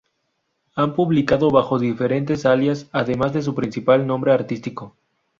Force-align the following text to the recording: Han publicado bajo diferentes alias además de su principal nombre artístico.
Han 0.75 0.95
publicado 0.95 1.51
bajo 1.51 1.77
diferentes 1.77 2.47
alias 2.47 2.89
además 2.91 3.33
de 3.33 3.43
su 3.43 3.53
principal 3.53 4.07
nombre 4.07 4.33
artístico. 4.33 4.95